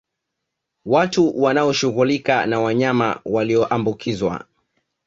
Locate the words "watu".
0.85-1.41